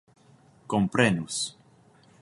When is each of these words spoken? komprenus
komprenus 0.71 1.37